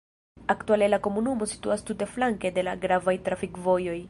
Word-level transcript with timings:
Aktuale 0.53 0.87
la 0.93 0.99
komunumo 1.07 1.49
situas 1.53 1.87
tute 1.91 2.09
flanke 2.17 2.55
de 2.57 2.65
la 2.69 2.75
gravaj 2.87 3.17
trafikvojoj. 3.31 3.99